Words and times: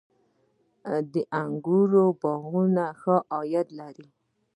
د 1.11 1.13
انګورو 1.41 2.03
باغونه 2.21 2.85
ښه 2.99 3.15
عاید 3.33 3.67
لري؟ 3.79 4.07